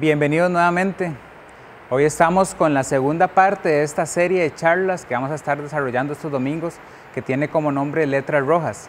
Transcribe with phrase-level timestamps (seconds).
[0.00, 1.12] Bienvenidos nuevamente.
[1.90, 5.60] Hoy estamos con la segunda parte de esta serie de charlas que vamos a estar
[5.60, 6.76] desarrollando estos domingos
[7.12, 8.88] que tiene como nombre Letras Rojas.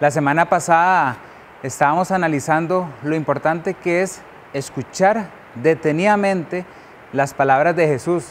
[0.00, 1.18] La semana pasada
[1.62, 6.64] estábamos analizando lo importante que es escuchar detenidamente
[7.12, 8.26] las palabras de Jesús,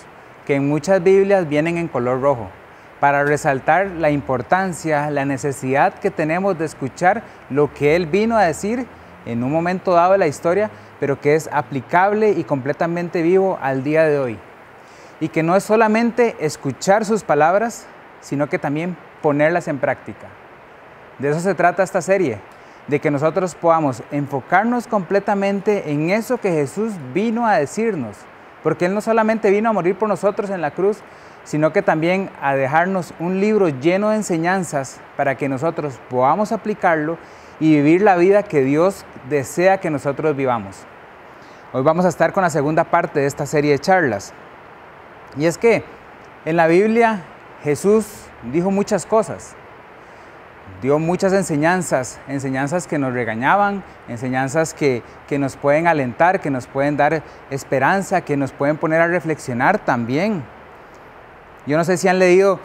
[0.45, 2.49] que en muchas Biblias vienen en color rojo,
[2.99, 8.43] para resaltar la importancia, la necesidad que tenemos de escuchar lo que Él vino a
[8.43, 8.85] decir
[9.25, 13.83] en un momento dado de la historia, pero que es aplicable y completamente vivo al
[13.83, 14.39] día de hoy.
[15.19, 17.87] Y que no es solamente escuchar sus palabras,
[18.21, 20.27] sino que también ponerlas en práctica.
[21.19, 22.39] De eso se trata esta serie,
[22.87, 28.17] de que nosotros podamos enfocarnos completamente en eso que Jesús vino a decirnos,
[28.63, 30.99] porque Él no solamente vino a morir por nosotros en la cruz,
[31.43, 37.17] sino que también a dejarnos un libro lleno de enseñanzas para que nosotros podamos aplicarlo
[37.59, 40.77] y vivir la vida que Dios desea que nosotros vivamos.
[41.73, 44.33] Hoy vamos a estar con la segunda parte de esta serie de charlas.
[45.37, 45.83] Y es que
[46.45, 47.21] en la Biblia
[47.63, 48.07] Jesús
[48.51, 49.55] dijo muchas cosas,
[50.81, 56.65] dio muchas enseñanzas, enseñanzas que nos regañaban, enseñanzas que, que, nos pueden alentar, que nos
[56.65, 60.43] pueden dar esperanza, que nos pueden poner a reflexionar también.
[61.67, 62.59] Yo no sé si han leído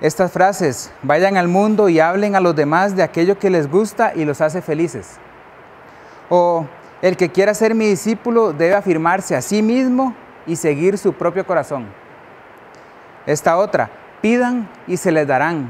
[0.00, 4.12] estas frases, vayan al mundo y hablen a los demás de aquello que les gusta
[4.14, 5.16] y los hace felices.
[6.28, 6.66] O
[7.02, 10.14] el que quiera ser mi discípulo debe afirmarse a sí mismo
[10.46, 11.86] y seguir su propio corazón.
[13.26, 15.68] Esta otra, pidan y se les darán.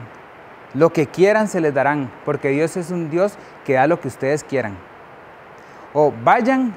[0.74, 3.34] Lo que quieran se les darán, porque Dios es un Dios
[3.64, 4.76] que da lo que ustedes quieran.
[5.94, 6.74] O vayan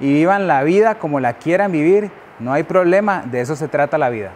[0.00, 3.98] y vivan la vida como la quieran vivir, no hay problema, de eso se trata
[3.98, 4.32] la vida.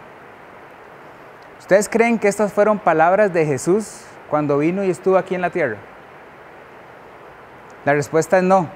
[1.59, 5.49] ¿Ustedes creen que estas fueron palabras de Jesús cuando vino y estuvo aquí en la
[5.49, 5.77] tierra?
[7.85, 8.69] La respuesta es no.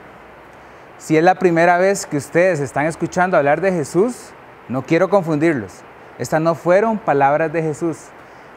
[0.97, 4.31] Si es la primera vez que ustedes están escuchando hablar de Jesús,
[4.67, 5.81] no quiero confundirlos.
[6.19, 7.97] Estas no fueron palabras de Jesús.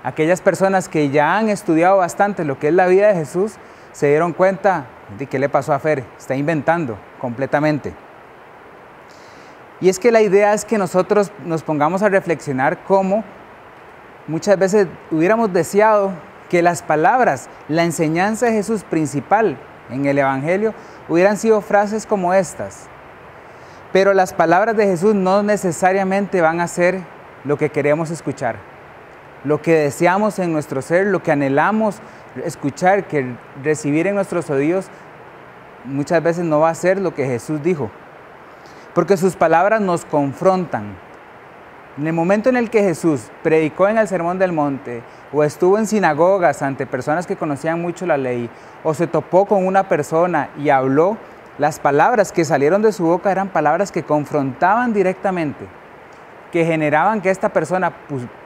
[0.03, 3.55] Aquellas personas que ya han estudiado bastante lo que es la vida de Jesús,
[3.93, 4.87] se dieron cuenta
[5.19, 6.05] de qué le pasó a Fer.
[6.19, 7.95] Está inventando completamente.
[9.81, 13.25] Y es que la idea es que nosotros nos pongamos a reflexionar cómo
[14.29, 16.13] muchas veces hubiéramos deseado
[16.49, 19.57] que las palabras, la enseñanza de Jesús principal
[19.91, 20.75] en el Evangelio
[21.09, 22.87] hubieran sido frases como estas.
[23.93, 27.01] Pero las palabras de Jesús no necesariamente van a ser
[27.45, 28.57] lo que queremos escuchar,
[29.45, 32.01] lo que deseamos en nuestro ser, lo que anhelamos
[32.45, 34.89] escuchar, que recibir en nuestros oídos,
[35.85, 37.91] muchas veces no va a ser lo que Jesús dijo.
[38.95, 41.06] Porque sus palabras nos confrontan.
[41.99, 45.03] En el momento en el que Jesús predicó en el Sermón del Monte,
[45.33, 48.51] o estuvo en sinagogas ante personas que conocían mucho la ley,
[48.85, 51.17] o se topó con una persona y habló,
[51.57, 55.65] las palabras que salieron de su boca eran palabras que confrontaban directamente,
[56.53, 57.91] que generaban que esta persona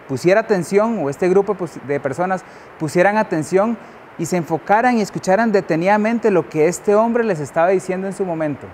[0.06, 1.56] pusiera atención o este grupo
[1.88, 2.44] de personas
[2.78, 3.76] pusieran atención
[4.16, 8.24] y se enfocaran y escucharan detenidamente lo que este hombre les estaba diciendo en su
[8.24, 8.68] momento.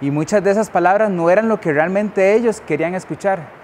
[0.00, 3.58] Y muchas de esas palabras no eran lo que realmente ellos querían escuchar.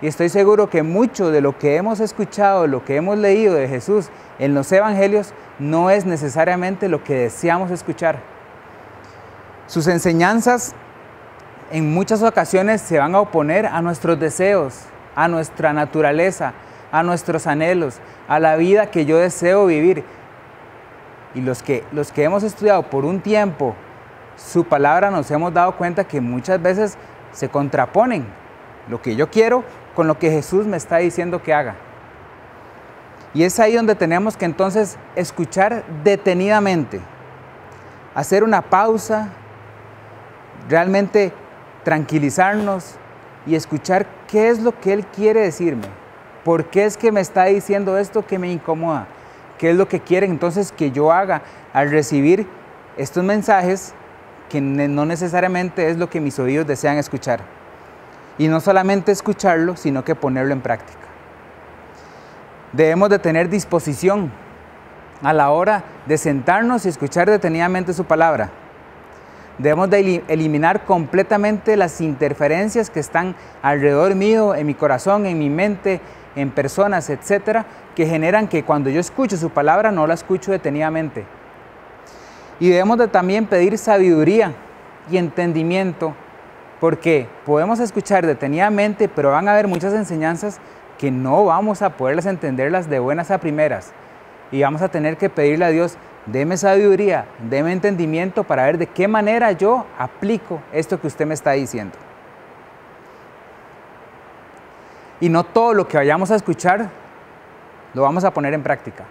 [0.00, 3.68] Y estoy seguro que mucho de lo que hemos escuchado, lo que hemos leído de
[3.68, 8.18] Jesús en los evangelios, no es necesariamente lo que deseamos escuchar.
[9.66, 10.74] Sus enseñanzas
[11.70, 14.82] en muchas ocasiones se van a oponer a nuestros deseos,
[15.14, 16.52] a nuestra naturaleza,
[16.92, 17.98] a nuestros anhelos,
[18.28, 20.04] a la vida que yo deseo vivir.
[21.34, 23.74] Y los que, los que hemos estudiado por un tiempo
[24.36, 26.96] su palabra nos hemos dado cuenta que muchas veces
[27.32, 28.26] se contraponen
[28.88, 29.64] lo que yo quiero
[29.94, 31.74] con lo que Jesús me está diciendo que haga.
[33.34, 37.00] Y es ahí donde tenemos que entonces escuchar detenidamente,
[38.14, 39.28] hacer una pausa,
[40.68, 41.32] realmente
[41.84, 42.94] tranquilizarnos
[43.46, 45.86] y escuchar qué es lo que Él quiere decirme.
[46.44, 49.06] ¿Por qué es que me está diciendo esto que me incomoda?
[49.58, 51.42] ¿Qué es lo que quiere entonces que yo haga
[51.72, 52.46] al recibir
[52.96, 53.94] estos mensajes
[54.48, 57.40] que no necesariamente es lo que mis oídos desean escuchar?
[58.38, 60.98] Y no solamente escucharlo, sino que ponerlo en práctica.
[62.72, 64.30] Debemos de tener disposición
[65.22, 68.50] a la hora de sentarnos y escuchar detenidamente su palabra.
[69.58, 75.48] Debemos de eliminar completamente las interferencias que están alrededor mío, en mi corazón, en mi
[75.48, 76.02] mente,
[76.34, 77.64] en personas, etcétera,
[77.94, 81.24] que generan que cuando yo escucho su palabra no la escucho detenidamente.
[82.58, 84.52] Y debemos de también pedir sabiduría
[85.10, 86.14] y entendimiento
[86.80, 90.58] porque podemos escuchar detenidamente, pero van a haber muchas enseñanzas
[90.98, 93.92] que no vamos a poderlas entenderlas de buenas a primeras.
[94.52, 98.88] Y vamos a tener que pedirle a Dios deme sabiduría, deme entendimiento para ver de
[98.88, 101.96] qué manera yo aplico esto que usted me está diciendo.
[105.20, 106.90] Y no todo lo que vayamos a escuchar
[107.94, 109.04] lo vamos a poner en práctica.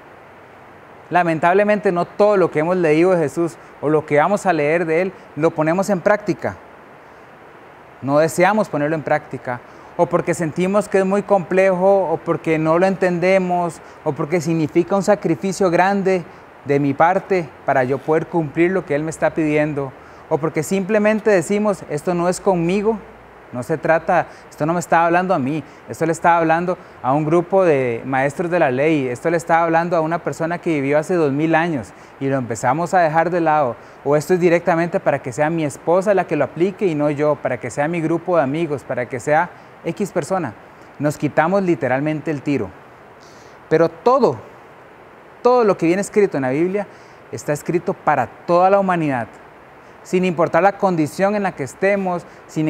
[1.10, 4.86] Lamentablemente no todo lo que hemos leído de Jesús o lo que vamos a leer
[4.86, 6.56] de Él lo ponemos en práctica.
[8.02, 9.62] No deseamos ponerlo en práctica.
[9.98, 14.96] O porque sentimos que es muy complejo o porque no lo entendemos o porque significa
[14.96, 16.24] un sacrificio grande
[16.66, 19.94] de mi parte para yo poder cumplir lo que Él me está pidiendo.
[20.28, 23.00] O porque simplemente decimos esto no es conmigo
[23.52, 27.14] no se trata, esto no me estaba hablando a mí, esto le estaba hablando a
[27.14, 30.76] un grupo de maestros de la ley, esto le estaba hablando a una persona que
[30.76, 33.76] vivió hace dos mil años y lo empezamos a dejar de lado.
[34.04, 37.10] O esto es directamente para que sea mi esposa la que lo aplique y no
[37.10, 39.50] yo, para que sea mi grupo de amigos, para que sea
[39.86, 40.54] X persona.
[41.00, 42.70] Nos quitamos literalmente el tiro.
[43.70, 44.38] Pero todo,
[45.42, 46.88] todo lo que viene escrito en la Biblia
[47.32, 49.28] está escrito para toda la humanidad
[50.06, 52.70] sin importar la condición en la que estemos, sin,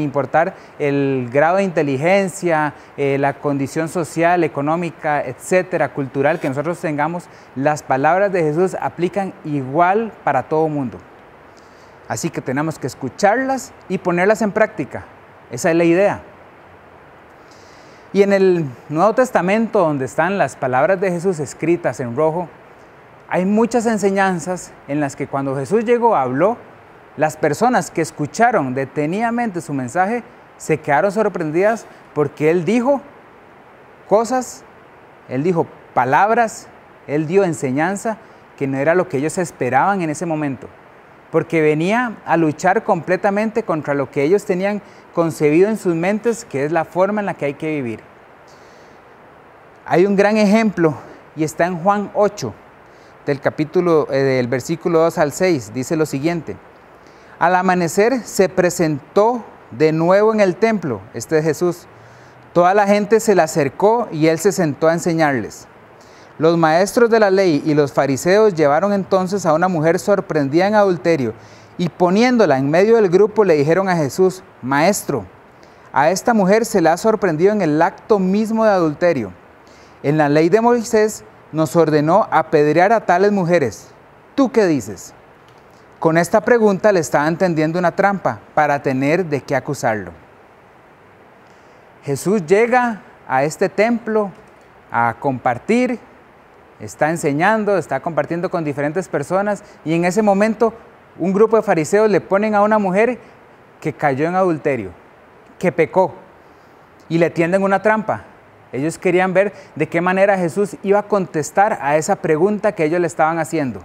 [0.00, 7.28] importar el grado de inteligencia, eh, la condición social, económica, etcétera, cultural que nosotros tengamos,
[7.54, 10.98] las palabras de Jesús aplican igual para todo mundo.
[12.08, 15.04] Así que tenemos que escucharlas y ponerlas en práctica.
[15.50, 16.22] Esa es la idea.
[18.12, 22.48] Y en el Nuevo Testamento, donde están las palabras de Jesús escritas en rojo,
[23.28, 26.56] hay muchas enseñanzas en las que cuando Jesús llegó habló,
[27.16, 30.22] las personas que escucharon detenidamente su mensaje
[30.56, 33.00] se quedaron sorprendidas porque Él dijo
[34.08, 34.64] cosas,
[35.28, 36.68] Él dijo palabras,
[37.06, 38.18] Él dio enseñanza
[38.56, 40.68] que no era lo que ellos esperaban en ese momento,
[41.30, 44.82] porque venía a luchar completamente contra lo que ellos tenían
[45.12, 48.00] concebido en sus mentes, que es la forma en la que hay que vivir.
[49.86, 50.94] Hay un gran ejemplo
[51.36, 52.54] y está en Juan 8,
[53.26, 56.56] del capítulo, eh, del versículo 2 al 6, dice lo siguiente.
[57.38, 61.86] Al amanecer se presentó de nuevo en el templo, este es Jesús.
[62.52, 65.66] Toda la gente se le acercó y él se sentó a enseñarles.
[66.38, 70.74] Los maestros de la ley y los fariseos llevaron entonces a una mujer sorprendida en
[70.74, 71.32] adulterio
[71.78, 75.26] y poniéndola en medio del grupo le dijeron a Jesús, Maestro,
[75.92, 79.32] a esta mujer se le ha sorprendido en el acto mismo de adulterio.
[80.02, 81.24] En la ley de Moisés
[81.54, 83.88] nos ordenó apedrear a tales mujeres.
[84.34, 85.14] ¿Tú qué dices?
[86.00, 90.10] Con esta pregunta le estaba entendiendo una trampa para tener de qué acusarlo.
[92.02, 94.30] Jesús llega a este templo
[94.90, 95.98] a compartir,
[96.80, 100.74] está enseñando, está compartiendo con diferentes personas y en ese momento
[101.18, 103.18] un grupo de fariseos le ponen a una mujer
[103.80, 104.90] que cayó en adulterio,
[105.58, 106.14] que pecó
[107.08, 108.24] y le tienden una trampa.
[108.74, 113.00] Ellos querían ver de qué manera Jesús iba a contestar a esa pregunta que ellos
[113.00, 113.80] le estaban haciendo.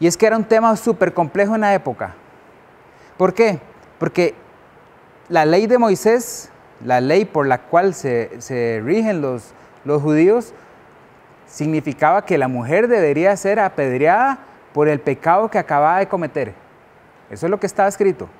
[0.00, 2.14] Y es que era un tema súper complejo en la época.
[3.18, 3.60] ¿Por qué?
[3.98, 4.34] Porque
[5.28, 6.50] la ley de Moisés,
[6.82, 9.52] la ley por la cual se, rigen los,
[9.84, 10.54] los judíos,
[11.46, 14.38] significaba que la mujer debería ser apedreada
[14.72, 16.54] por el pecado que acababa de cometer.
[17.30, 18.30] Eso es lo que estaba escrito.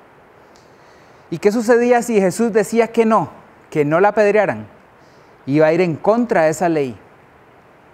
[1.29, 3.29] ¿Y qué sucedía si Jesús decía que no,
[3.69, 4.72] que no la apedrearan?
[5.45, 6.97] Iba a ir en contra de esa ley,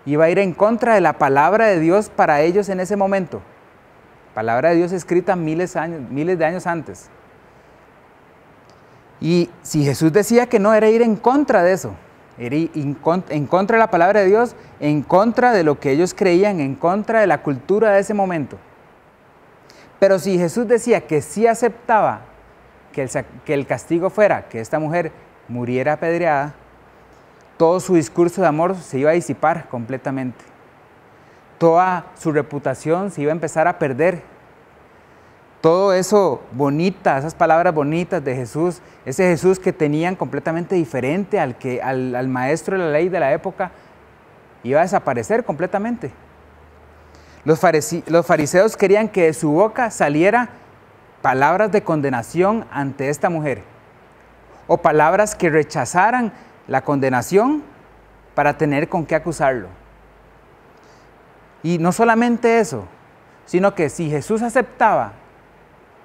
[0.05, 3.41] iba a ir en contra de la palabra de Dios para ellos en ese momento.
[4.33, 7.09] Palabra de Dios escrita miles, de años antes.
[9.19, 11.93] Y si Jesús decía que no, era ir en contra de eso,
[12.37, 16.13] era ir en contra de la palabra de Dios, en contra de lo que ellos
[16.13, 18.57] creían, en contra de la cultura de ese momento.
[19.99, 22.21] Pero si Jesús decía que sí aceptaba
[22.93, 23.09] que el,
[23.43, 25.11] que el castigo fuera que esta mujer
[25.49, 26.53] muriera apedreada,
[27.59, 30.45] todo su discurso de amor se iba a disipar completamente.
[31.57, 34.21] Toda su reputación se iba a empezar a perder.
[35.59, 41.57] Todo eso bonita, esas palabras bonitas de Jesús, ese Jesús que tenían completamente diferente al,
[41.57, 43.71] que, al, maestro de la ley de la época,
[44.63, 46.11] iba a desaparecer completamente.
[47.43, 47.59] Los,
[48.07, 50.47] los fariseos querían que de su boca saliera
[51.21, 53.63] palabras de condenación ante esta mujer
[54.67, 56.31] o palabras que rechazaran
[56.69, 57.63] la condenación
[58.35, 59.67] para tener con qué acusarlo.
[61.63, 62.85] Y no solamente eso,
[63.45, 65.13] sino que si Jesús aceptaba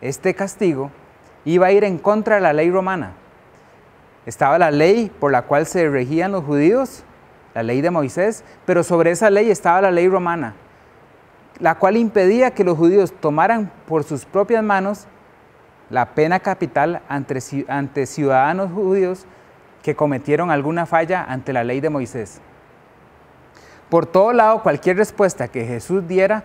[0.00, 0.90] este castigo,
[1.44, 3.12] iba a ir en contra de la ley romana.
[4.26, 7.04] Estaba la ley por la cual se regían los judíos,
[7.54, 10.54] la ley de Moisés, pero sobre esa ley estaba la ley romana,
[11.61, 15.06] la cual impedía que los judíos tomaran por sus propias manos
[15.90, 19.26] la pena capital ante, ante ciudadanos judíos
[19.85, 22.41] que cometieron alguna falla ante la ley de Moisés.
[23.91, 26.45] Por todo lado, cualquier respuesta que Jesús diera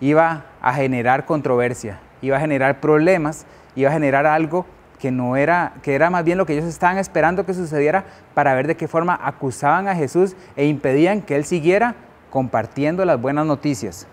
[0.00, 3.44] iba a generar controversia, iba a generar problemas,
[3.76, 4.64] iba a generar algo
[4.98, 8.54] que no era, que era más bien lo que ellos estaban esperando que sucediera para
[8.54, 11.94] ver de qué forma acusaban a Jesús e impedían que él siguiera
[12.30, 14.06] compartiendo las buenas noticias.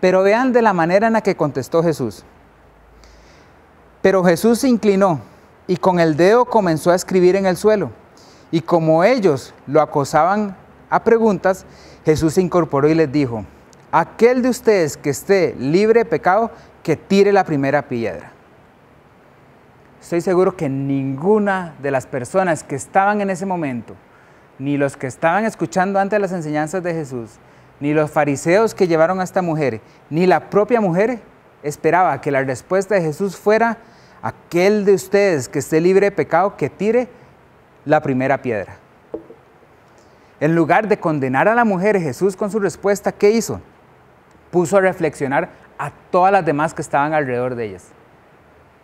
[0.00, 2.24] Pero vean de la manera en la que contestó Jesús.
[4.00, 5.33] Pero Jesús se inclinó
[5.66, 7.90] y con el dedo comenzó a escribir en el suelo.
[8.50, 10.56] Y como ellos lo acosaban
[10.90, 11.64] a preguntas,
[12.04, 13.44] Jesús se incorporó y les dijo,
[13.90, 16.50] aquel de ustedes que esté libre de pecado,
[16.82, 18.32] que tire la primera piedra.
[20.00, 23.94] Estoy seguro que ninguna de las personas que estaban en ese momento,
[24.58, 27.30] ni los que estaban escuchando antes las enseñanzas de Jesús,
[27.80, 29.80] ni los fariseos que llevaron a esta mujer,
[30.10, 31.20] ni la propia mujer
[31.62, 33.78] esperaba que la respuesta de Jesús fuera,
[34.24, 37.08] aquel de ustedes que esté libre de pecado, que tire
[37.84, 38.78] la primera piedra.
[40.40, 43.60] En lugar de condenar a la mujer, Jesús con su respuesta, ¿qué hizo?
[44.50, 47.88] Puso a reflexionar a todas las demás que estaban alrededor de ellas.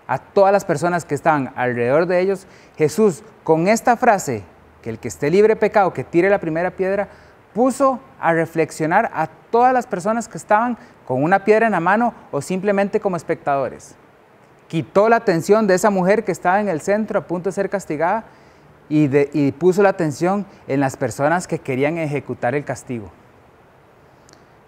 [0.06, 4.42] A todas las personas que estaban alrededor de ellos, Jesús con esta frase,
[4.82, 7.08] que el que esté libre de pecado, que tire la primera piedra,
[7.54, 12.12] puso a reflexionar a todas las personas que estaban con una piedra en la mano
[12.30, 13.96] o simplemente como espectadores
[14.70, 17.68] quitó la atención de esa mujer que estaba en el centro a punto de ser
[17.68, 18.22] castigada
[18.88, 23.10] y, puso la atención en las personas que querían ejecutar el castigo.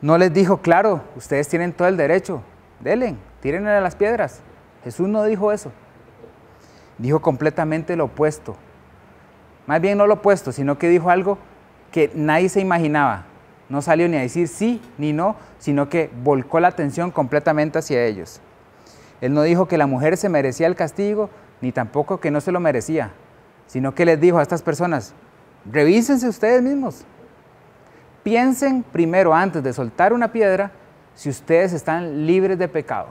[0.01, 2.43] No les dijo, claro, ustedes tienen todo el derecho,
[2.81, 4.41] denle, tírenle a las piedras.
[4.83, 5.71] Jesús no dijo eso.
[6.99, 8.57] Dijo completamente lo opuesto.
[9.69, 11.39] Más bien no lo opuesto, sino que dijo algo
[11.93, 13.27] que nadie se imaginaba.
[13.69, 18.05] No salió ni a decir sí ni no, sino que volcó la atención completamente hacia
[18.05, 18.41] ellos.
[19.23, 22.51] Él no dijo que la mujer se merecía el castigo, ni tampoco que no se
[22.51, 23.13] lo merecía,
[23.69, 25.15] sino que les dijo a estas personas,
[25.65, 27.05] revísense ustedes mismos.
[28.25, 30.73] Piensen primero antes de soltar una piedra
[31.15, 33.11] si ustedes están libres de pecado.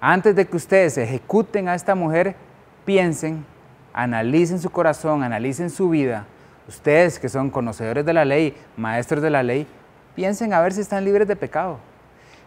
[0.00, 2.34] Antes de que ustedes ejecuten a esta mujer,
[2.86, 3.44] piensen,
[3.92, 6.24] analicen su corazón, analicen su vida.
[6.66, 9.66] Ustedes que son conocedores de la ley, maestros de la ley,
[10.14, 11.78] piensen a ver si están libres de pecado.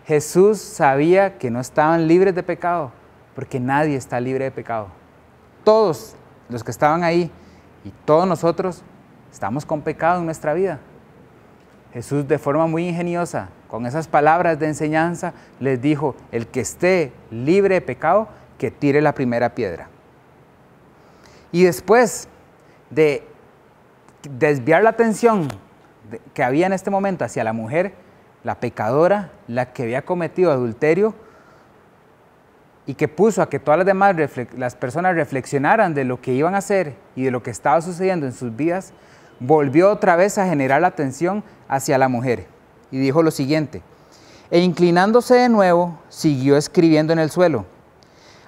[0.05, 2.91] Jesús sabía que no estaban libres de pecado,
[3.33, 4.87] porque nadie está libre de pecado.
[5.63, 6.15] Todos
[6.47, 7.31] los que estaban ahí
[7.83, 8.83] y todos nosotros
[9.31, 10.79] estamos con pecado en nuestra vida.
[11.91, 17.11] Jesús de forma muy ingeniosa, con esas palabras de enseñanza, les dijo, el que esté
[17.31, 18.27] libre de pecado,
[18.59, 19.87] que tire la primera piedra.
[21.51, 22.27] Y después
[22.89, 23.27] de
[24.29, 25.47] desviar la atención
[26.33, 27.93] que había en este momento hacia la mujer,
[28.45, 31.15] la pecadora, la que había cometido adulterio
[32.85, 34.15] y que puso a que todas las demás
[34.55, 38.27] las personas reflexionaran de lo que iban a hacer y de lo que estaba sucediendo
[38.27, 38.93] en sus vidas,
[39.39, 42.45] volvió otra vez a generar la atención hacia la mujer
[42.91, 43.81] y dijo lo siguiente,
[44.51, 47.65] e inclinándose de nuevo, siguió escribiendo en el suelo.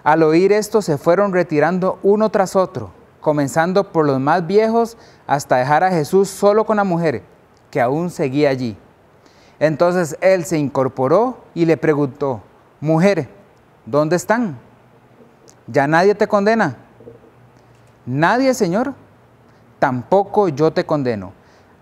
[0.04, 5.58] Al oír esto se fueron retirando uno tras otro, comenzando por los más viejos hasta
[5.58, 7.24] dejar a Jesús solo con la mujer,
[7.72, 8.78] que aún seguía allí.
[9.60, 12.42] Entonces él se incorporó y le preguntó,
[12.80, 13.28] mujer,
[13.86, 14.58] ¿dónde están?
[15.66, 16.78] ¿Ya nadie te condena?
[18.06, 18.94] Nadie, Señor.
[19.80, 21.34] Tampoco yo te condeno.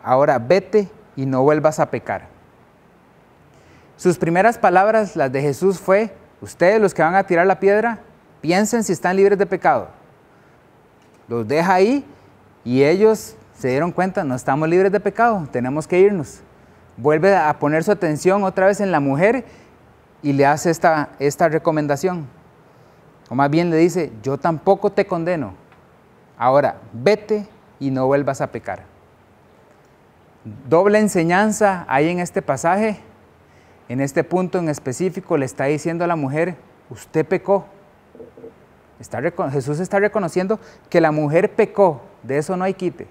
[0.04, 2.28] Ahora vete y no vuelvas a pecar.
[3.98, 8.00] Sus primeras palabras, las de Jesús, fue, ustedes los que van a tirar la piedra,
[8.42, 9.88] piensen si están libres de pecado.
[11.28, 12.06] Los deja ahí
[12.66, 16.42] y ellos se dieron cuenta, no estamos libres de pecado, tenemos que irnos
[16.98, 19.46] vuelve a poner su atención otra vez en la mujer
[20.22, 22.28] y le hace esta, esta recomendación.
[23.30, 25.54] O más bien le dice, yo tampoco te condeno.
[26.38, 27.48] Ahora, vete
[27.80, 28.84] y no vuelvas a pecar.
[30.68, 33.00] Doble enseñanza hay en este pasaje.
[33.88, 36.56] En este punto en específico le está diciendo a la mujer,
[36.90, 37.66] usted pecó.
[39.00, 39.22] Está,
[39.52, 40.60] Jesús está reconociendo
[40.90, 43.08] que la mujer pecó, de eso no hay quite.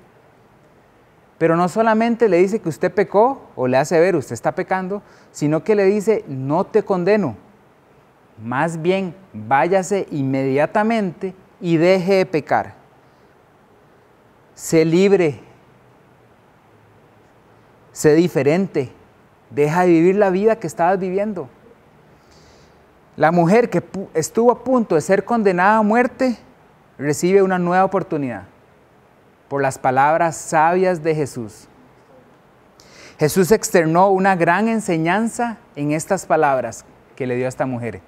[1.38, 5.02] Pero no solamente le dice que usted pecó o le hace ver usted está pecando,
[5.32, 7.36] sino que le dice no te condeno.
[8.42, 12.74] Más bien váyase inmediatamente y deje de pecar.
[14.54, 15.40] Sé libre.
[17.92, 18.92] Sé diferente.
[19.50, 21.48] Deja de vivir la vida que estabas viviendo.
[23.16, 23.82] La mujer que
[24.14, 26.36] estuvo a punto de ser condenada a muerte
[26.98, 28.44] recibe una nueva oportunidad
[29.54, 31.68] por las palabras sabias de Jesús.
[33.20, 36.84] Jesús externó una gran enseñanza en estas palabras
[37.14, 38.00] que le dio a esta mujer.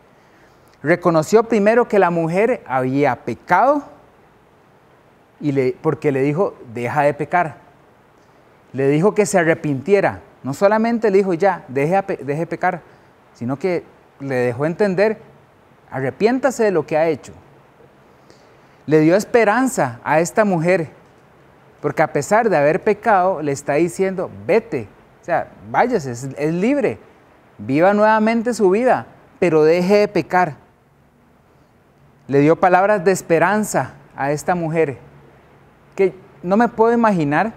[0.83, 3.85] Reconoció primero que la mujer había pecado
[5.39, 7.59] y le, porque le dijo, deja de pecar.
[8.73, 10.23] le dijo que se arrepintiera.
[10.43, 12.83] No solamente le dijo ya, deje, deje pecar,
[13.35, 13.85] sino que
[14.19, 15.19] le dejó entender,
[15.93, 17.33] arrepiéntase de lo que ha hecho.
[18.87, 20.91] Le dio esperanza a esta mujer,
[21.87, 24.89] porque a pesar de haber pecado, le está diciendo, vete,
[25.23, 26.99] o sea, váyase, es, libre,
[27.59, 29.07] viva nuevamente su vida,
[29.39, 30.57] pero deje de pecar.
[32.27, 34.99] Le dio palabras de esperanza a esta mujer,
[35.95, 36.13] que
[36.43, 37.53] no me puedo imaginar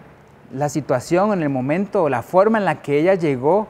[0.53, 3.67] la situación, en el momento o la forma en la que ella llegó,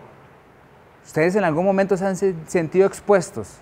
[1.05, 3.59] ustedes en algún momento se han sentido expuestos.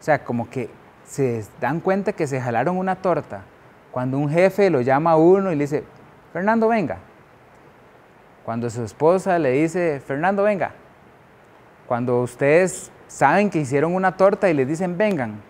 [0.00, 0.70] O sea, como que
[1.04, 3.42] se dan cuenta que se jalaron una torta.
[3.94, 5.84] Cuando un jefe lo llama a uno y le dice,
[6.32, 6.98] Fernando, venga.
[8.44, 10.72] Cuando su esposa le dice, Fernando, venga.
[11.86, 15.40] Cuando ustedes saben que hicieron una torta y les dicen, vengan.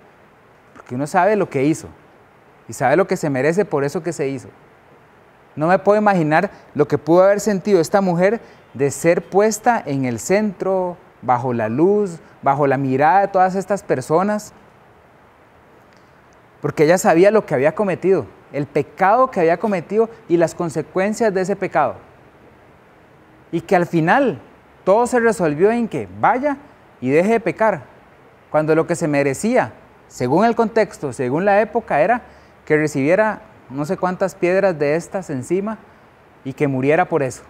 [0.75, 1.89] Porque uno sabe lo que hizo
[2.69, 4.49] y sabe lo que se merece por eso que se hizo.
[5.57, 8.43] No me puedo imaginar lo que pudo haber sentido esta mujer
[8.75, 13.83] de ser puesta en el centro, bajo la luz, bajo la mirada de todas estas
[13.83, 14.53] personas,
[16.65, 21.35] porque ella sabía lo que había cometido, el pecado que había cometido y las consecuencias
[21.35, 21.97] de ese pecado.
[23.53, 24.41] Y que al final
[24.83, 26.57] todo se resolvió en que vaya
[27.03, 27.83] y deje de pecar,
[28.51, 29.75] cuando lo que se merecía,
[30.09, 32.23] según el contexto, según la época, era
[32.65, 35.77] que recibiera no sé cuántas piedras de estas encima
[36.47, 37.43] y que muriera por eso.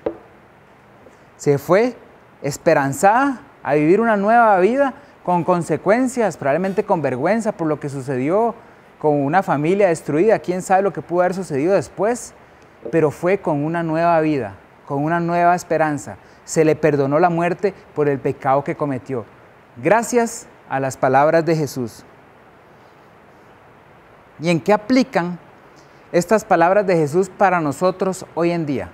[1.36, 1.94] Se fue
[2.42, 8.56] esperanzada a vivir una nueva vida con consecuencias, probablemente con vergüenza por lo que sucedió
[9.04, 12.32] con una familia destruida, quién sabe lo que pudo haber sucedido después,
[12.90, 14.54] pero fue con una nueva vida,
[14.86, 16.16] con una nueva esperanza.
[16.46, 19.26] Se le perdonó la muerte por el pecado que cometió.
[19.76, 22.02] Gracias a las palabras de Jesús.
[24.40, 25.38] ¿Y en qué aplican
[26.10, 28.90] estas palabras de Jesús para nosotros hoy en día?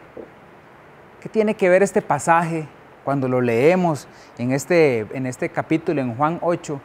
[1.20, 2.66] ¿Qué tiene que ver este pasaje
[3.04, 6.80] cuando lo leemos en este, en este capítulo, en Juan 8?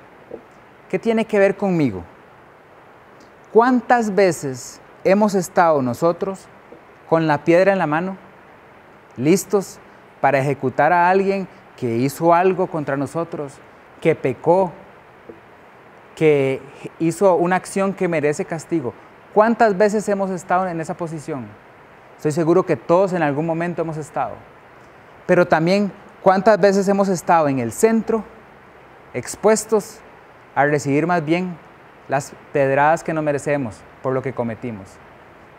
[0.92, 2.04] ¿Qué tiene que ver conmigo?
[3.56, 6.46] ¿Cuántas veces hemos estado nosotros
[7.08, 8.18] con la piedra en la mano,
[9.16, 9.80] listos
[10.20, 13.54] para ejecutar a alguien que hizo algo contra nosotros,
[14.02, 14.74] que pecó,
[16.18, 16.62] que
[17.00, 18.94] hizo una acción que merece castigo?
[19.34, 21.46] ¿Cuántas veces hemos estado en esa posición?
[22.18, 24.34] Estoy seguro que todos en algún momento hemos estado.
[25.26, 28.26] Pero también, ¿cuántas veces hemos estado en el centro,
[29.14, 30.02] expuestos
[30.56, 31.58] a recibir más bien
[32.08, 34.88] las pedradas que no merecemos por lo que cometimos?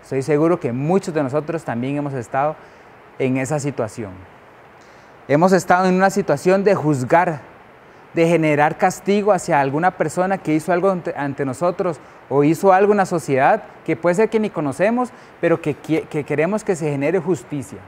[0.02, 2.54] Estoy seguro que muchos de nosotros también hemos estado
[3.18, 4.12] en esa situación.
[5.28, 7.40] Hemos estado en una situación de juzgar,
[8.14, 12.98] de generar castigo hacia alguna persona que hizo algo ante, nosotros o hizo algo en
[12.98, 17.78] la sociedad que puede ser que ni conocemos, pero que, queremos que se genere justicia.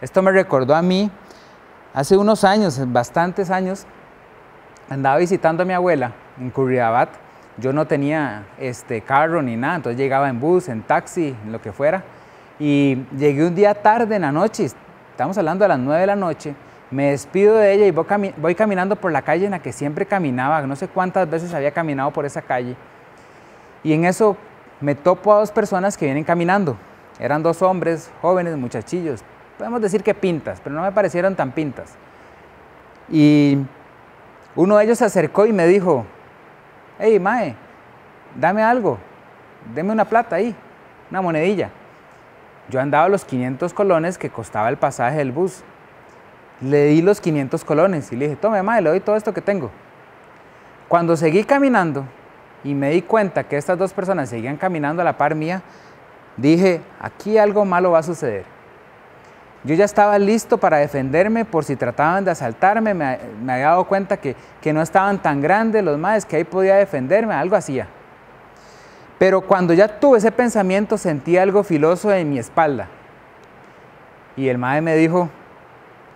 [0.00, 1.08] Esto me recordó a mí,
[1.94, 3.86] hace unos años, bastantes años,
[4.90, 7.21] andaba visitando a mi abuela en Curriabat.
[7.58, 11.60] Yo no tenía este carro ni nada, entonces llegaba en bus, en taxi, en lo
[11.60, 12.02] que fuera.
[12.58, 14.66] Y llegué un día tarde en la noche,
[15.10, 16.54] estamos hablando de las 9 de la noche,
[16.90, 20.06] me despido de ella y voy, voy caminando por la calle en la que siempre
[20.06, 22.76] caminaba, no sé cuántas veces había caminado por esa calle.
[23.82, 24.36] Y en eso
[24.80, 26.76] me topo a dos personas que vienen caminando.
[27.18, 29.22] Eran dos hombres, jóvenes, muchachillos.
[29.58, 31.94] Podemos decir que pintas, pero no me parecieron tan pintas.
[33.10, 33.58] Y
[34.54, 36.04] uno de ellos se acercó y me dijo,
[36.98, 37.54] hey, Mae,
[38.34, 38.98] dame algo,
[39.74, 40.54] deme una plata ahí,
[41.10, 41.70] una monedilla.
[42.68, 45.62] Yo andaba los 500 colones que costaba el pasaje del bus.
[46.60, 49.40] Le di los 500 colones y le dije, tome, Mae, le doy todo esto que
[49.40, 49.70] tengo.
[50.88, 52.04] Cuando seguí caminando,
[52.64, 55.62] y me di cuenta que estas dos personas seguían caminando a la par mía,
[56.36, 58.44] dije, aquí algo malo va a suceder.
[59.64, 64.16] Yo ya estaba listo para defenderme por si trataban de asaltarme, me, había dado cuenta
[64.16, 67.86] que, que, no estaban tan grandes los maes que ahí podía defenderme, algo hacía.
[69.18, 72.88] Pero cuando ya tuve ese pensamiento sentí algo filoso en mi espalda.
[74.36, 75.28] Y el mae me dijo,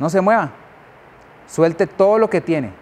[0.00, 0.50] no se mueva,
[1.46, 2.72] suelte todo lo que tiene.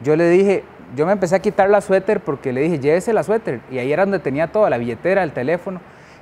[0.00, 0.64] Yo le dije,
[0.96, 3.60] yo me empecé a quitar la suéter porque le dije, llévese la suéter.
[3.70, 5.80] Y ahí era donde tenía todo, la billetera, el teléfono.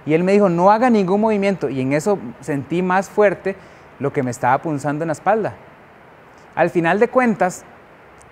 [0.09, 1.69] Y él me dijo, no haga ningún movimiento.
[1.69, 3.57] Y en eso sentí más fuerte
[3.99, 5.53] lo que me estaba punzando en la espalda.
[6.55, 7.63] Al final de cuentas,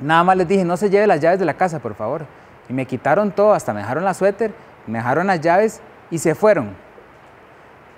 [0.01, 2.25] nada más les dije, no se lleve las llaves de la casa, por favor.
[2.71, 4.55] Y me quitaron todo, hasta me dejaron la suéter,
[4.87, 6.71] me dejaron las llaves y se fueron.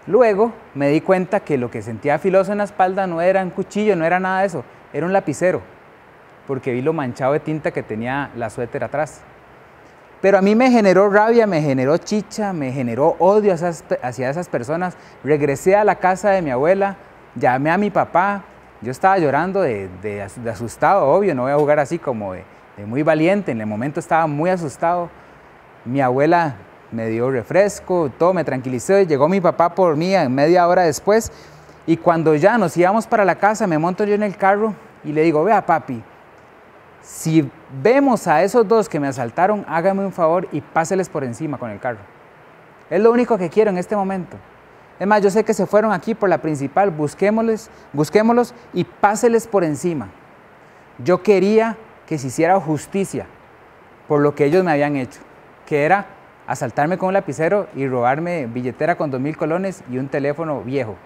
[0.09, 3.51] Luego me di cuenta que lo que sentía filoso en la espalda no era un
[3.51, 5.63] cuchillo, no era nada de eso, era un lapicero
[6.49, 9.21] porque vi lo manchado de tinta que tenía la suéter atrás.
[10.21, 14.97] Pero a mí me generó rabia, me generó chicha, me generó odio hacia esas personas.
[15.23, 16.97] Regresé a la casa de mi abuela,
[17.37, 18.43] llamé a mi papá,
[18.81, 19.89] yo estaba llorando de,
[20.51, 22.45] asustado, obvio, no voy a jugar así como de,
[22.87, 25.09] muy valiente, en el momento estaba muy asustado.
[25.85, 26.57] Mi abuela
[26.91, 31.31] me dio refresco, todo me tranquilizó, llegó mi papá por mí media hora después
[31.87, 35.13] y cuando ya nos íbamos para la casa, me monto yo en el carro y
[35.13, 36.03] le digo, vea papi,
[37.03, 37.51] si
[37.83, 41.71] vemos a esos dos que me asaltaron, hágame un favor y páseles por encima con
[41.71, 41.99] el carro.
[42.91, 44.37] Es lo único que quiero en este momento.
[44.99, 49.47] Es más, yo sé que se fueron aquí por la principal, busquémosles, busquémoslos y páseles
[49.47, 50.09] por encima.
[51.05, 53.27] Yo quería que se hiciera justicia
[54.09, 55.21] por lo que ellos me habían hecho,
[55.67, 56.07] que era
[56.47, 60.97] asaltarme con un lapicero y robarme billetera con dos mil colones y un teléfono viejo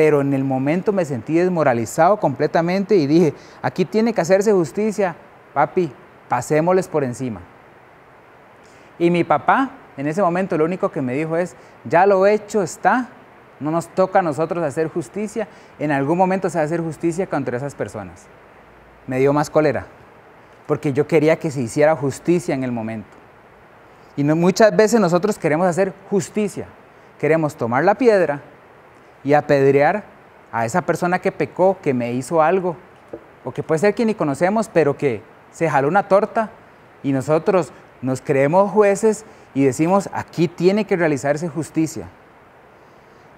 [0.00, 5.14] pero en el momento me sentí desmoralizado completamente y dije, aquí tiene que hacerse justicia,
[5.52, 5.92] papi,
[6.26, 7.42] pasémosles por encima.
[8.98, 12.62] Y mi papá, en ese momento, lo único que me dijo es, ya lo hecho
[12.62, 13.10] está,
[13.60, 17.26] no nos toca a nosotros hacer justicia, en algún momento se va a hacer justicia
[17.26, 18.24] contra esas personas.
[19.06, 19.84] Me dio más cólera,
[20.66, 23.18] porque yo quería que se hiciera justicia en el momento.
[24.16, 26.68] Y muchas veces nosotros queremos hacer justicia,
[27.18, 28.40] queremos tomar la piedra,
[29.24, 30.04] y apedrear
[30.52, 32.76] a esa persona que pecó, que me hizo algo,
[33.44, 36.50] o que puede ser quien ni conocemos, pero que se jaló una torta
[37.02, 42.08] y nosotros nos creemos jueces y decimos, aquí tiene que realizarse justicia.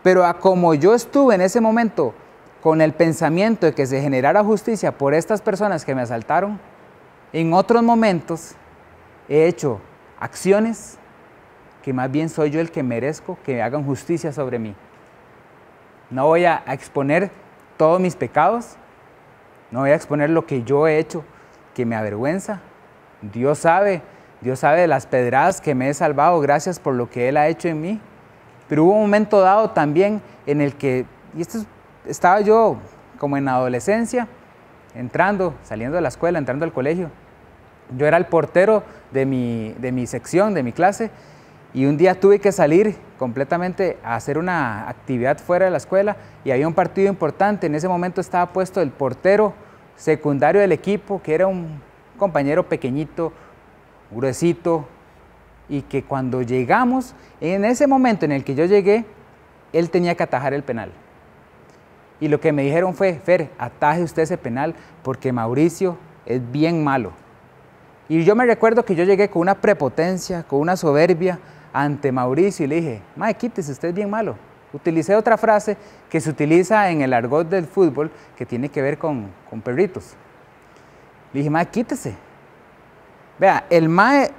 [0.02, 2.14] Pero a como yo estuve en ese momento
[2.60, 6.60] con el pensamiento de que se generara justicia por estas personas que me asaltaron,
[7.32, 8.54] en otros momentos
[9.28, 9.80] he hecho
[10.18, 10.98] acciones
[11.82, 14.74] que más bien soy yo el que merezco que hagan justicia sobre mí.
[16.12, 17.31] No voy a exponer
[17.79, 18.77] todos mis pecados,
[19.70, 21.25] no voy a exponer lo que yo he hecho
[21.75, 22.61] que me avergüenza.
[23.22, 24.03] Dios sabe,
[24.42, 27.48] Dios sabe de las pedradas que me he salvado gracias por lo que Él ha
[27.48, 28.01] hecho en mí.
[28.68, 31.61] Pero hubo un momento dado también en el que, y esto
[32.07, 32.77] estaba yo
[33.16, 34.29] como en adolescencia,
[34.94, 37.11] entrando, saliendo de la escuela, entrando al colegio.
[37.96, 41.11] Yo era el portero de mi, de mi sección, de mi clase,
[41.74, 46.16] y un día tuve que salir completamente a hacer una actividad fuera de la escuela
[46.44, 47.66] y había un partido importante.
[47.66, 49.54] En ese momento estaba puesto el portero
[49.96, 51.80] secundario del equipo, que era un
[52.18, 53.32] compañero pequeñito,
[54.11, 54.87] gruesito,
[55.68, 59.06] y que cuando llegamos, en ese momento en el que yo llegué,
[59.72, 60.92] él tenía que atajar el penal.
[62.20, 66.85] Y lo que me dijeron fue, Fer, ataje usted ese penal porque Mauricio es bien
[66.85, 67.12] malo.
[68.08, 71.38] Y yo me recuerdo que yo llegué con una prepotencia, con una soberbia,
[71.72, 74.37] ante Mauricio y le dije, Mae, quítese, usted es bien malo.
[74.72, 75.76] Utilicé otra frase
[76.08, 79.30] que se utiliza en el argot del fútbol que tiene que ver con,
[79.62, 80.14] perritos.
[81.32, 82.14] Le dije, Mae, quítese.
[83.38, 84.30] Vea, el Mae,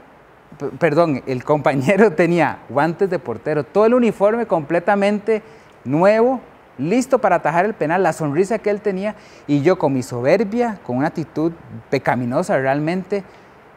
[0.80, 5.44] perdón, el compañero tenía guantes de portero, todo el uniforme completamente
[5.84, 6.40] nuevo,
[6.78, 9.16] listo para atajar el penal, la sonrisa que él tenía,
[9.46, 11.52] y yo con mi soberbia, con una actitud
[11.90, 13.24] pecaminosa realmente,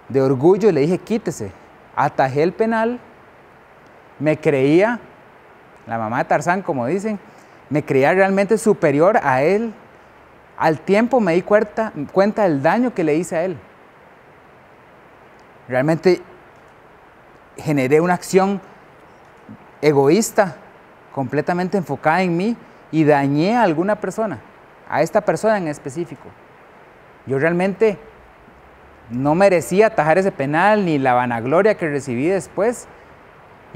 [0.09, 1.51] de orgullo, le dije, quítese.
[1.97, 3.01] Atajé el penal,
[4.18, 5.00] me creía,
[5.87, 7.18] la mamá de Tarzán, como dicen,
[7.70, 9.72] me creía realmente superior a él.
[10.57, 13.57] Al tiempo me di cuenta, del daño que le hice a él.
[15.68, 16.22] Realmente
[17.57, 18.61] generé una acción
[19.83, 20.57] egoísta,
[21.12, 22.57] completamente enfocada en mí
[22.90, 24.38] y dañé a alguna persona,
[24.88, 26.29] a esta persona en específico.
[27.26, 27.98] Yo realmente
[29.11, 32.87] no merecía atajar ese penal ni la vanagloria que recibí después,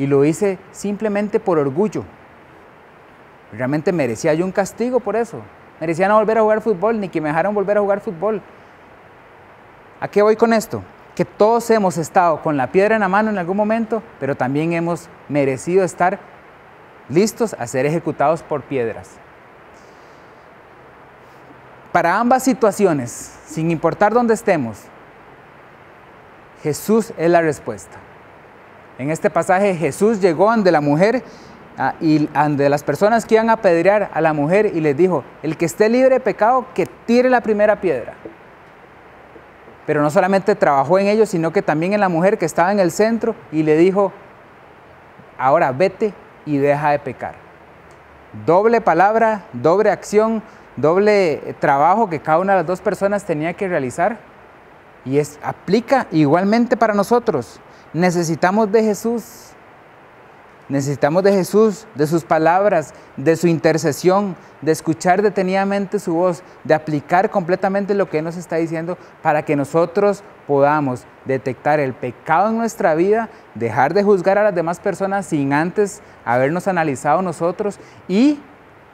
[0.00, 2.04] y lo hice simplemente por orgullo.
[3.52, 5.42] Realmente merecía yo un castigo por eso.
[5.78, 8.40] Merecía no volver a jugar fútbol, ni que me dejaran volver a jugar fútbol.
[10.00, 10.82] ¿A qué voy con esto?
[11.14, 14.72] Que todos hemos estado con la piedra en la mano en algún momento, pero también
[14.72, 16.18] hemos merecido estar
[17.10, 19.10] listos a ser ejecutados por piedras.
[21.92, 23.10] Para ambas situaciones,
[23.44, 24.78] sin importar dónde estemos,
[26.62, 27.98] Jesús es la respuesta.
[29.00, 31.24] En este pasaje Jesús llegó ante la mujer
[31.78, 35.24] ah, y ante las personas que iban a apedrear a la mujer y les dijo,
[35.42, 38.12] el que esté libre de pecado, que tire la primera piedra.
[39.86, 42.78] Pero no solamente trabajó en ellos, sino que también en la mujer que estaba en
[42.78, 44.12] el centro y le dijo,
[45.38, 46.12] ahora vete
[46.44, 47.36] y deja de pecar.
[48.44, 50.42] Doble palabra, doble acción,
[50.76, 54.18] doble trabajo que cada una de las dos personas tenía que realizar
[55.06, 57.62] y es, aplica igualmente para nosotros.
[57.92, 59.50] Necesitamos de Jesús.
[60.68, 66.74] Necesitamos de Jesús, de sus palabras, de su intercesión, de escuchar detenidamente su voz, de
[66.74, 72.50] aplicar completamente lo que Él nos está diciendo para que nosotros podamos detectar el pecado
[72.50, 77.80] en nuestra vida, dejar de juzgar a las demás personas sin antes habernos analizado nosotros
[78.06, 78.38] y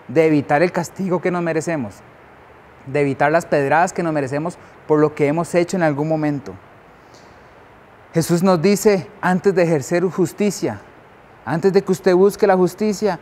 [0.08, 1.96] de evitar el castigo que nos merecemos,
[2.86, 4.56] de evitar las pedradas que nos merecemos
[4.86, 6.54] por lo que hemos hecho en algún momento.
[8.16, 10.80] Jesús nos dice, antes de ejercer justicia,
[11.44, 13.20] antes de que usted busque la justicia,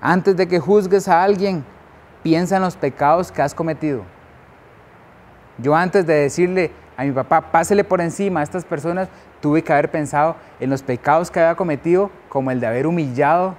[0.00, 1.62] antes de que juzgues a alguien,
[2.22, 4.04] piensa en los pecados que has cometido.
[5.58, 9.10] Yo antes de decirle a mi papá, pásele por encima a estas personas,
[9.42, 13.54] tuve que haber pensado en los pecados que había cometido, como el de haber humillado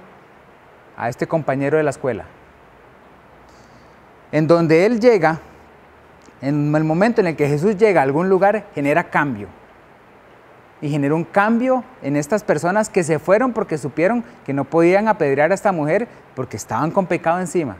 [0.96, 2.24] a este compañero de la escuela.
[4.32, 5.38] En donde él llega,
[6.40, 9.46] en el momento en el que Jesús llega a algún lugar, genera cambio
[10.84, 15.08] y generó un cambio en estas personas que se fueron porque supieron que no podían
[15.08, 17.78] apedrear a esta mujer porque estaban con pecado encima.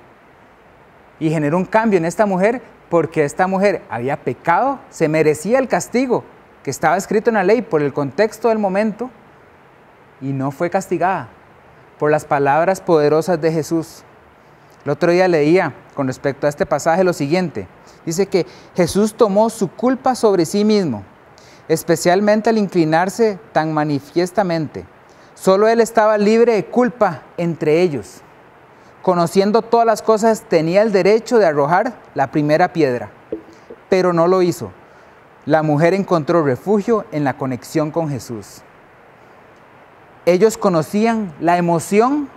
[1.20, 5.68] Y generó un cambio en esta mujer porque esta mujer había pecado, se merecía el
[5.68, 6.24] castigo
[6.62, 9.10] que estaba escrito en la ley por el contexto del momento
[10.22, 11.28] y no fue castigada
[11.98, 14.02] por las palabras poderosas de Jesús.
[14.82, 17.68] El otro día leía con respecto a este pasaje lo siguiente.
[18.06, 21.04] Dice que Jesús tomó su culpa sobre sí mismo
[21.68, 24.84] especialmente al inclinarse tan manifiestamente.
[25.34, 28.20] Solo él estaba libre de culpa entre ellos.
[29.02, 33.10] Conociendo todas las cosas, tenía el derecho de arrojar la primera piedra,
[33.88, 34.70] pero no lo hizo.
[35.46, 38.62] La mujer encontró refugio en la conexión con Jesús.
[40.24, 42.30] Ellos conocían la emoción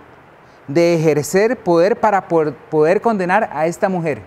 [0.66, 4.20] de ejercer poder para poder condenar a esta mujer.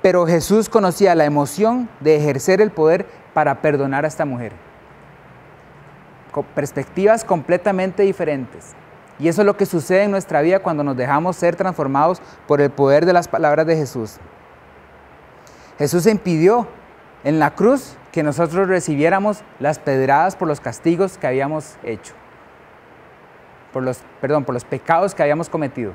[0.00, 4.52] Pero Jesús conocía la emoción de ejercer el poder para perdonar a esta mujer.
[6.54, 8.72] Perspectivas completamente diferentes.
[9.18, 12.62] Y eso es lo que sucede en nuestra vida cuando nos dejamos ser transformados por
[12.62, 14.16] el poder de las palabras de Jesús.
[15.76, 16.66] Jesús impidió
[17.24, 22.14] en la cruz que nosotros recibiéramos las pedradas por los castigos que habíamos hecho.
[23.70, 25.92] Por los, perdón, por los pecados que habíamos cometido.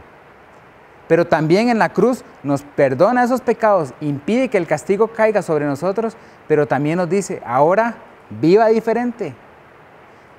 [1.12, 5.65] Pero también en la cruz nos perdona esos pecados, impide que el castigo caiga sobre
[5.65, 6.15] nosotros,
[6.47, 7.95] pero también nos dice, ahora
[8.30, 9.36] viva diferente,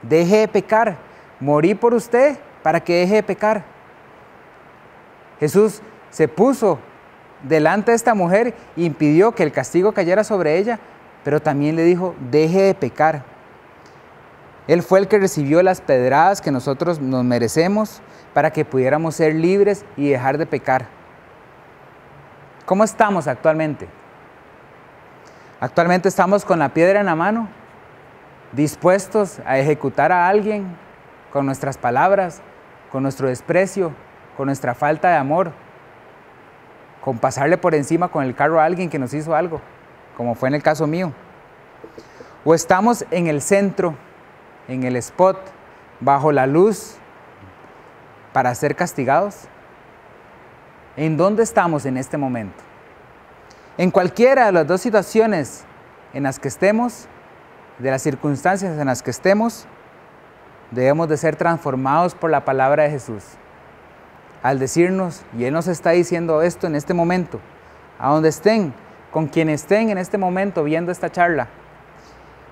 [0.01, 0.97] deje de pecar,
[1.41, 3.65] morí por usted para que deje de pecar.
[5.39, 6.79] Jesús se puso
[7.43, 10.79] delante de esta mujer impidió que el castigo cayera sobre ella,
[11.23, 13.32] pero también le dijo, deje de pecar.
[14.69, 18.01] Él fue el que recibió las pedradas que nosotros nos merecemos
[18.33, 20.87] para que pudiéramos ser libres y dejar de pecar.
[22.65, 23.89] ¿Cómo estamos actualmente?
[25.61, 27.49] Actualmente estamos con la piedra en la mano,
[28.53, 30.77] dispuestos a ejecutar a alguien
[31.33, 32.41] con nuestras palabras,
[32.91, 33.93] con nuestro desprecio,
[34.37, 35.53] con nuestra falta de amor,
[37.01, 39.61] con pasarle por encima con el carro a alguien que nos hizo algo,
[40.17, 41.13] como fue en el caso mío.
[42.45, 43.95] O estamos en el centro,
[44.69, 45.39] en el spot,
[46.01, 46.97] bajo la luz
[48.33, 49.49] para ser castigados?
[50.97, 52.63] ¿En dónde estamos en este momento?
[53.79, 55.65] En cualquiera de las dos situaciones
[56.13, 57.07] en las que estemos,
[57.79, 59.67] de las circunstancias en las que estemos,
[60.71, 63.25] debemos de ser transformados por la palabra de Jesús.
[64.43, 67.41] Al decirnos, y Él nos está diciendo esto en este momento,
[67.99, 68.75] a donde estén,
[69.11, 71.49] con quien estén en este momento viendo esta charla,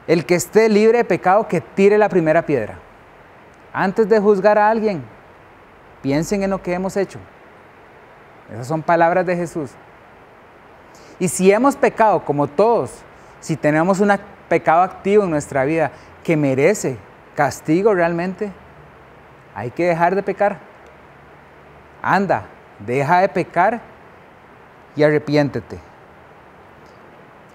[0.06, 2.78] el que esté libre de pecado, que tire la primera piedra.
[3.72, 5.04] Antes de juzgar a alguien,
[6.02, 7.18] Piensen en lo que hemos hecho.
[8.52, 9.70] Esas son palabras de Jesús.
[11.18, 12.90] Y si hemos pecado, como todos,
[13.40, 14.12] si tenemos un
[14.48, 15.92] pecado activo en nuestra vida
[16.24, 16.96] que merece
[17.34, 18.50] castigo realmente,
[19.54, 20.58] hay que dejar de pecar.
[22.02, 22.46] Anda,
[22.78, 23.80] deja de pecar
[24.96, 25.78] y arrepiéntete.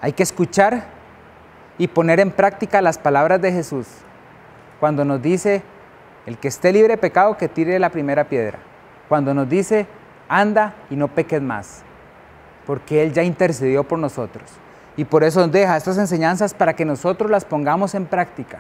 [0.01, 0.85] Hay que escuchar
[1.77, 3.87] y poner en práctica las palabras de Jesús
[4.79, 5.63] cuando nos dice
[6.25, 8.59] el que esté libre de pecado, que tire la primera piedra.
[9.07, 9.85] Cuando nos dice,
[10.27, 11.83] anda y no peques más,
[12.65, 14.49] porque Él ya intercedió por nosotros.
[14.97, 18.59] Y por eso nos deja estas enseñanzas para que nosotros las pongamos en práctica.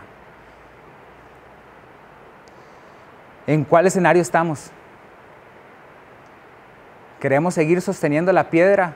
[3.47, 4.71] ¿En cuál escenario estamos?
[7.19, 8.93] ¿Queremos seguir sosteniendo la piedra?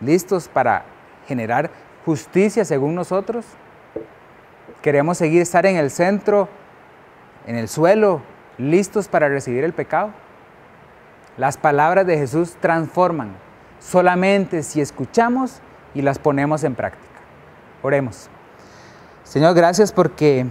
[0.00, 0.84] ¿Listos para
[1.26, 1.70] generar
[2.06, 3.44] justicia según nosotros?
[4.80, 6.48] ¿Queremos seguir estar en el centro
[7.46, 8.20] en el suelo,
[8.58, 10.10] listos para recibir el pecado.
[11.36, 13.36] Las palabras de Jesús transforman
[13.78, 15.60] solamente si escuchamos
[15.94, 17.04] y las ponemos en práctica.
[17.82, 18.28] Oremos.
[19.24, 20.46] Señor, gracias porque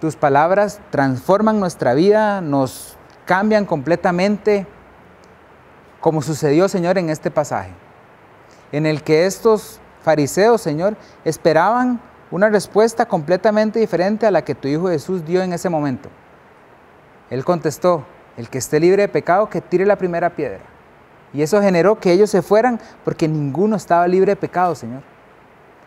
[0.00, 2.96] tus palabras transforman nuestra vida, nos
[3.26, 4.66] cambian completamente,
[6.00, 7.70] como sucedió, Señor, en este pasaje,
[8.72, 14.68] en el que estos fariseos, Señor, esperaban una respuesta completamente diferente a la que tu
[14.68, 16.08] Hijo Jesús dio en ese momento.
[17.28, 18.04] Él contestó,
[18.36, 20.60] el que esté libre de pecado, que tire la primera piedra.
[21.32, 25.02] Y eso generó que ellos se fueran porque ninguno estaba libre de pecado, Señor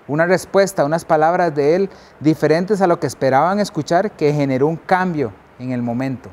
[0.08, 4.76] una respuesta, unas palabras de Él diferentes a lo que esperaban escuchar, que generó un
[4.76, 6.30] cambio en el momento.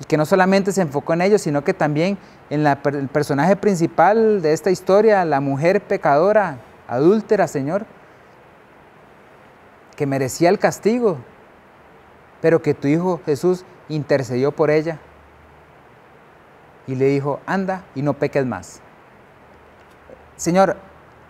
[0.00, 2.18] Y que no solamente se enfocó en ellos, sino que también
[2.50, 7.86] en el personaje principal de esta historia, la mujer pecadora, adúltera, Señor,
[9.96, 11.18] que merecía el castigo,
[12.40, 14.98] pero que tu Hijo Jesús intercedió por ella
[16.86, 18.80] y le dijo, anda y no peques más.
[20.36, 20.76] Señor,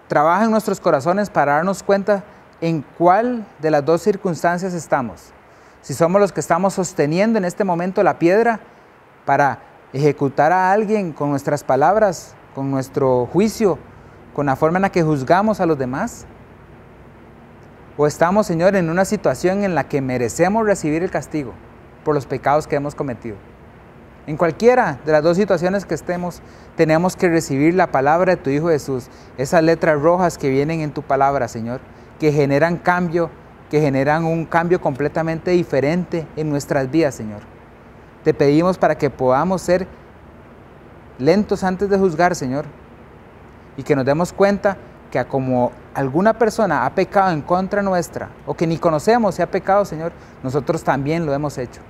[0.08, 2.24] trabaja en nuestros corazones para darnos cuenta
[2.60, 5.32] en cuál de las dos circunstancias estamos.
[5.86, 8.58] Si somos los que estamos sosteniendo en este momento la piedra
[9.24, 9.60] para
[9.92, 13.78] ejecutar a alguien con nuestras palabras, con nuestro juicio,
[14.34, 16.26] con la forma en la que juzgamos a los demás.
[17.96, 21.52] O estamos, Señor, en una situación en la que merecemos recibir el castigo
[22.02, 23.36] por los pecados que hemos cometido.
[24.26, 26.42] En cualquiera de las dos situaciones que estemos,
[26.74, 30.90] tenemos que recibir la palabra de tu Hijo Jesús, esas letras rojas que vienen en
[30.90, 31.80] tu palabra, Señor,
[32.18, 33.30] que generan cambio,
[33.70, 37.40] que generan un cambio completamente diferente en nuestras vidas, Señor.
[38.24, 39.86] Te pedimos para que podamos ser
[41.18, 42.64] lentos antes de juzgar, Señor,
[43.76, 44.76] y que nos demos cuenta
[45.10, 49.50] que como alguna persona ha pecado en contra nuestra, o que ni conocemos si ha
[49.50, 51.80] pecado, Señor, nosotros también lo hemos hecho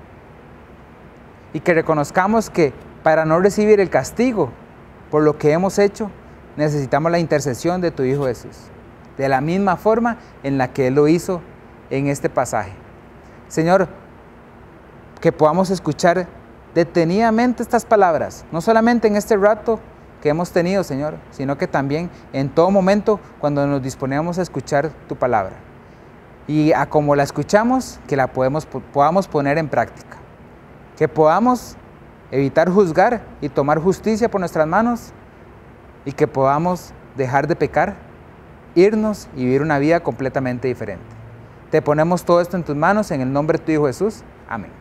[1.56, 4.50] y que reconozcamos que para no recibir el castigo
[5.10, 6.10] por lo que hemos hecho,
[6.58, 8.58] necesitamos la intercesión de tu Hijo Jesús,
[9.16, 11.40] de la misma forma en la que Él lo hizo
[11.90, 12.72] en este pasaje.
[13.48, 13.88] Señor,
[15.20, 16.26] que podamos escuchar
[16.74, 19.80] detenidamente estas palabras, no solamente en este rato
[20.22, 24.90] que hemos tenido, Señor, sino que también en todo momento cuando nos disponemos a escuchar
[25.08, 25.56] tu palabra.
[26.48, 30.16] Y a como la escuchamos, que la podamos poner en práctica
[30.96, 31.76] que podamos
[32.30, 35.12] evitar juzgar y tomar justicia por nuestras manos
[36.04, 37.96] y que podamos dejar de pecar,
[38.74, 41.15] irnos y vivir una vida completamente diferente.
[41.70, 44.22] Te ponemos todo esto en tus manos en el nombre de tu Hijo Jesús.
[44.48, 44.75] Amén.